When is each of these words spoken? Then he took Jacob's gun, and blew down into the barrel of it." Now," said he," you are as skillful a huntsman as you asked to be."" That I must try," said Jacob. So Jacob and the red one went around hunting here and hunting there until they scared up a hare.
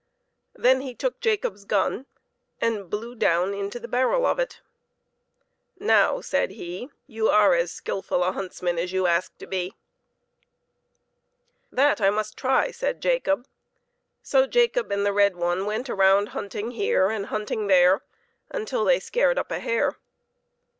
Then 0.55 0.81
he 0.81 0.95
took 0.95 1.19
Jacob's 1.19 1.63
gun, 1.63 2.07
and 2.59 2.89
blew 2.89 3.13
down 3.13 3.53
into 3.53 3.79
the 3.79 3.87
barrel 3.87 4.25
of 4.25 4.39
it." 4.39 4.59
Now," 5.95 6.21
said 6.21 6.49
he," 6.49 6.89
you 7.05 7.29
are 7.29 7.53
as 7.53 7.71
skillful 7.71 8.23
a 8.23 8.31
huntsman 8.31 8.79
as 8.79 8.91
you 8.91 9.05
asked 9.05 9.37
to 9.37 9.45
be."" 9.45 9.75
That 11.79 12.01
I 12.01 12.09
must 12.09 12.35
try," 12.35 12.71
said 12.71 12.99
Jacob. 12.99 13.45
So 14.23 14.47
Jacob 14.47 14.91
and 14.91 15.05
the 15.05 15.13
red 15.13 15.35
one 15.35 15.67
went 15.67 15.87
around 15.87 16.29
hunting 16.29 16.71
here 16.71 17.11
and 17.11 17.27
hunting 17.27 17.67
there 17.67 18.01
until 18.49 18.83
they 18.83 18.99
scared 18.99 19.37
up 19.37 19.51
a 19.51 19.59
hare. 19.59 19.97